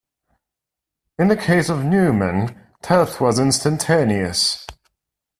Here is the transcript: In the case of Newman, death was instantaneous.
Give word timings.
In 1.19 1.27
the 1.27 1.37
case 1.37 1.69
of 1.69 1.85
Newman, 1.85 2.59
death 2.81 3.21
was 3.21 3.37
instantaneous. 3.37 4.65